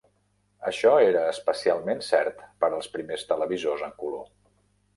[0.69, 4.27] Això era especialment cert per als primers televisors en color.